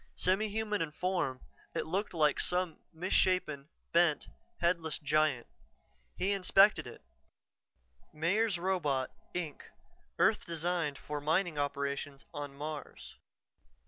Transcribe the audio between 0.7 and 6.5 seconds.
in form, it looked like some misshapen, bent, headless giant. He